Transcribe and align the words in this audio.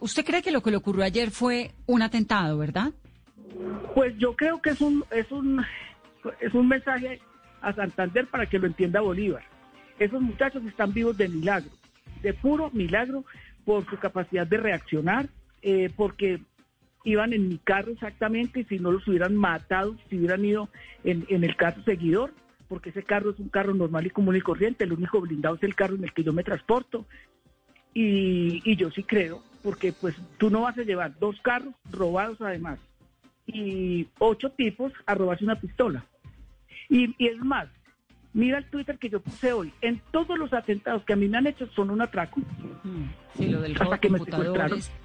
¿Usted 0.00 0.24
cree 0.24 0.40
que 0.40 0.52
lo 0.52 0.62
que 0.62 0.70
le 0.70 0.78
ocurrió 0.78 1.04
ayer 1.04 1.30
fue 1.30 1.72
un 1.86 2.00
atentado, 2.00 2.56
verdad? 2.56 2.92
Pues 3.94 4.16
yo 4.16 4.34
creo 4.34 4.62
que 4.62 4.70
es 4.70 4.80
un, 4.80 5.04
es 5.10 5.30
un, 5.30 5.62
es 6.40 6.54
un 6.54 6.66
mensaje 6.66 7.20
a 7.60 7.74
Santander 7.74 8.26
para 8.26 8.46
que 8.46 8.58
lo 8.58 8.66
entienda 8.66 9.02
Bolívar. 9.02 9.42
Esos 9.98 10.22
muchachos 10.22 10.64
están 10.64 10.94
vivos 10.94 11.18
de 11.18 11.28
milagro, 11.28 11.70
de 12.22 12.32
puro 12.32 12.70
milagro 12.72 13.26
por 13.66 13.84
su 13.90 13.98
capacidad 13.98 14.46
de 14.46 14.56
reaccionar, 14.56 15.28
eh, 15.60 15.90
porque 15.94 16.40
iban 17.04 17.34
en 17.34 17.50
mi 17.50 17.58
carro 17.58 17.92
exactamente 17.92 18.60
y 18.60 18.64
si 18.64 18.78
no 18.78 18.92
los 18.92 19.06
hubieran 19.06 19.36
matado, 19.36 19.94
si 20.08 20.16
hubieran 20.16 20.42
ido 20.42 20.70
en, 21.04 21.26
en 21.28 21.44
el 21.44 21.54
caso 21.54 21.82
seguidor, 21.82 22.32
porque 22.66 22.90
ese 22.90 23.02
carro 23.02 23.32
es 23.32 23.38
un 23.38 23.50
carro 23.50 23.74
normal 23.74 24.06
y 24.06 24.10
común 24.10 24.36
y 24.36 24.40
corriente, 24.40 24.84
el 24.84 24.94
único 24.94 25.20
blindado 25.20 25.56
es 25.56 25.62
el 25.64 25.74
carro 25.74 25.96
en 25.96 26.04
el 26.04 26.14
que 26.14 26.24
yo 26.24 26.32
me 26.32 26.44
transporto. 26.44 27.04
Y, 27.94 28.62
y 28.64 28.76
yo 28.76 28.90
sí 28.90 29.02
creo, 29.02 29.42
porque 29.62 29.92
pues 29.92 30.14
tú 30.38 30.50
no 30.50 30.62
vas 30.62 30.76
a 30.78 30.82
llevar 30.82 31.18
dos 31.18 31.36
carros 31.42 31.74
robados 31.90 32.40
además 32.40 32.78
y 33.46 34.06
ocho 34.18 34.50
tipos 34.50 34.92
a 35.06 35.14
robarse 35.14 35.44
una 35.44 35.60
pistola. 35.60 36.04
Y, 36.88 37.14
y 37.18 37.28
es 37.28 37.38
más, 37.38 37.68
mira 38.32 38.58
el 38.58 38.66
Twitter 38.66 38.98
que 38.98 39.08
yo 39.08 39.20
puse 39.20 39.52
hoy. 39.52 39.72
En 39.80 40.00
todos 40.10 40.38
los 40.38 40.52
atentados 40.52 41.04
que 41.04 41.12
a 41.12 41.16
mí 41.16 41.26
me 41.28 41.38
han 41.38 41.46
hecho 41.46 41.66
son 41.74 41.90
un 41.90 42.00
atraco. 42.02 42.40
Sí, 43.36 43.46
lo 43.48 43.60
del 43.62 43.74
robo 43.74 43.98
que 43.98 44.10
me. 44.10 44.18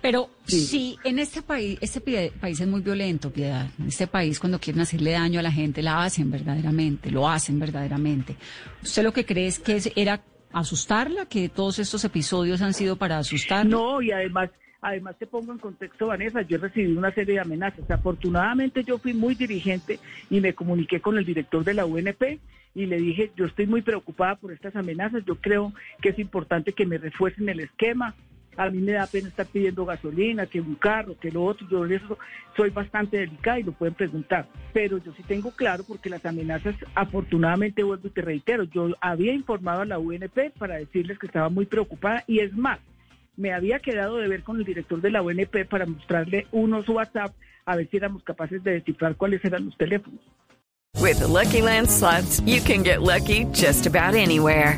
Pero 0.02 0.30
Sí. 0.46 0.60
si 0.60 0.98
en 1.04 1.20
este 1.20 1.42
país, 1.42 1.78
este 1.82 2.02
país 2.32 2.60
es 2.60 2.68
muy 2.68 2.82
violento, 2.82 3.32
Piedad. 3.32 3.68
En 3.80 3.88
este 3.88 4.08
país 4.08 4.40
cuando 4.40 4.60
quieren 4.60 4.82
hacerle 4.82 5.12
daño 5.12 5.40
a 5.40 5.44
la 5.44 5.52
gente, 5.52 5.82
la 5.82 6.04
hacen 6.04 6.30
verdaderamente, 6.30 7.10
lo 7.10 7.30
hacen 7.30 7.58
verdaderamente. 7.60 8.36
¿Usted 8.84 9.04
lo 9.04 9.14
que 9.14 9.26
cree 9.26 9.48
es 9.48 9.60
que 9.60 9.80
era 9.96 10.22
asustarla, 10.54 11.26
que 11.26 11.50
todos 11.50 11.80
estos 11.80 12.04
episodios 12.06 12.62
han 12.62 12.74
sido 12.74 12.96
para 12.96 13.18
asustarla? 13.18 13.70
No, 13.70 14.02
y 14.02 14.12
además, 14.12 14.50
además 14.82 15.16
te 15.18 15.28
pongo 15.28 15.52
en 15.52 15.60
contexto, 15.60 16.08
Vanessa, 16.08 16.42
yo 16.42 16.58
he 16.58 16.60
recibido 16.60 16.98
una 16.98 17.12
serie 17.12 17.36
de 17.36 17.40
amenazas. 17.40 17.90
Afortunadamente 17.90 18.84
yo 18.84 18.98
fui 18.98 19.14
muy 19.14 19.36
dirigente 19.36 20.00
y 20.30 20.40
me 20.42 20.54
comuniqué 20.54 21.00
con 21.02 21.18
el 21.18 21.26
director 21.26 21.64
de 21.64 21.74
la 21.74 21.86
UNP 21.86 22.40
y 22.76 22.86
le 22.86 22.98
dije, 22.98 23.32
yo 23.36 23.46
estoy 23.46 23.66
muy 23.66 23.82
preocupada 23.82 24.36
por 24.36 24.52
estas 24.52 24.76
amenazas, 24.76 25.26
yo 25.26 25.36
creo 25.36 25.74
que 26.00 26.10
es 26.10 26.20
importante 26.20 26.74
que 26.74 26.86
me 26.86 27.00
refuercen 27.00 27.50
el 27.50 27.62
esquema. 27.62 28.14
A 28.58 28.70
mí 28.70 28.80
me 28.80 28.94
da 28.94 29.08
pena 29.08 29.30
estar 29.30 29.46
pidiendo 29.46 29.86
gasolina, 29.86 30.48
que 30.48 30.60
un 30.60 30.76
carro, 30.76 31.16
que 31.20 31.32
lo 31.32 31.46
otro. 31.46 31.68
Yo 31.70 31.86
eso 31.86 32.18
soy 32.56 32.72
bastante 32.72 33.18
delicada 33.18 33.60
y 33.60 33.64
lo 33.64 33.72
pueden 33.72 33.94
preguntar. 33.94 34.48
Pero 34.74 34.98
yo 34.98 35.14
sí 35.14 35.24
tengo 35.24 35.52
claro 35.52 35.84
porque 35.88 36.10
las 36.10 36.26
amenazas, 36.26 36.76
afortunadamente, 36.96 37.84
vuelvo 37.84 38.08
y 38.08 38.12
te 38.12 38.22
reitero, 38.22 38.64
yo 38.64 38.90
había 39.00 39.34
informado 39.34 39.82
a 39.82 39.86
la 39.86 40.00
UNP 40.00 40.52
para 40.58 40.76
decirles 40.76 41.20
que 41.20 41.28
estaba 41.28 41.50
muy 41.50 41.66
preocupada 41.66 42.24
y 42.28 42.40
es 42.40 42.54
más, 42.54 42.80
me 43.36 43.54
había 43.54 43.80
quedado 43.80 44.18
de 44.18 44.28
ver 44.28 44.44
con 44.44 44.58
el 44.58 44.66
director 44.66 45.00
de 45.00 45.12
la 45.12 45.22
UNP 45.22 45.66
para 45.70 45.86
mostrarle 45.86 46.48
unos 46.52 46.90
WhatsApp 46.90 47.34
a 47.66 47.76
ver 47.76 47.88
si 47.90 47.98
éramos 47.98 48.24
capaces 48.24 48.64
de 48.64 48.72
descifrar 48.72 49.16
cuáles 49.16 49.44
eran 49.46 49.66
los 49.66 49.78
teléfonos. 49.78 50.20
With 51.00 51.20
the 51.20 51.28
Lucky 51.28 51.62
Land 51.62 51.90
slots, 51.90 52.42
you 52.42 52.60
can 52.60 52.82
get 52.82 53.02
lucky 53.02 53.46
just 53.54 53.86
about 53.86 54.16
anywhere. 54.16 54.78